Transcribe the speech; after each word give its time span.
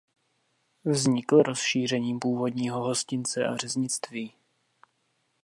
Vznikl 0.85 1.41
rozšířením 1.41 2.19
původního 2.19 2.79
hostince 2.87 3.45
a 3.47 3.57
řeznictví. 3.57 4.33